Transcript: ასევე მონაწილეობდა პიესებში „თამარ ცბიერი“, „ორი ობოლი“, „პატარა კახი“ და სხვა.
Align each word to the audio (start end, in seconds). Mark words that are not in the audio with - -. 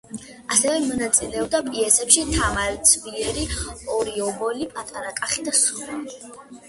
ასევე 0.53 0.77
მონაწილეობდა 0.85 1.59
პიესებში 1.67 2.23
„თამარ 2.31 2.79
ცბიერი“, 2.93 3.45
„ორი 3.97 4.17
ობოლი“, 4.31 4.69
„პატარა 4.75 5.13
კახი“ 5.21 5.47
და 5.51 5.55
სხვა. 5.61 6.01